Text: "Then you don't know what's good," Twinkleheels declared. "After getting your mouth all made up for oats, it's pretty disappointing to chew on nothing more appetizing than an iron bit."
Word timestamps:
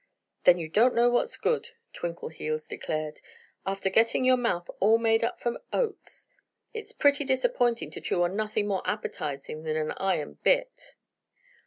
"Then 0.45 0.57
you 0.57 0.67
don't 0.67 0.95
know 0.95 1.11
what's 1.11 1.37
good," 1.37 1.69
Twinkleheels 1.93 2.67
declared. 2.67 3.21
"After 3.67 3.91
getting 3.91 4.25
your 4.25 4.35
mouth 4.35 4.67
all 4.79 4.97
made 4.97 5.23
up 5.23 5.39
for 5.39 5.61
oats, 5.71 6.27
it's 6.73 6.91
pretty 6.91 7.23
disappointing 7.23 7.91
to 7.91 8.01
chew 8.01 8.23
on 8.23 8.35
nothing 8.35 8.65
more 8.67 8.81
appetizing 8.83 9.61
than 9.61 9.77
an 9.77 9.91
iron 9.97 10.39
bit." 10.41 10.95